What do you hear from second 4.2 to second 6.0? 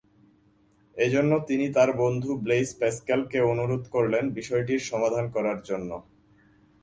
বিষয়টির সমাধান করার জন্য।